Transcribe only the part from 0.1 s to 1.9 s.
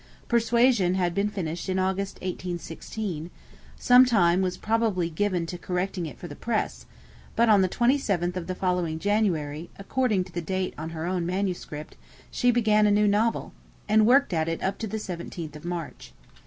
'Persuasion' had been finished in